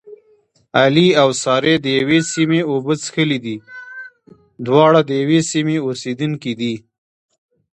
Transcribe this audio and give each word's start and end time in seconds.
علي 0.81 1.07
او 1.21 1.29
سارې 1.43 1.75
دیوې 1.85 2.19
سیمې 2.31 2.61
اوبه 2.71 2.93
څښلې 3.03 3.39
دي. 3.45 3.57
دواړه 4.65 4.99
د 5.09 5.11
یوې 5.21 5.39
سیمې 5.51 5.77
اوسېدونکي 5.85 6.53
دي. 6.59 6.73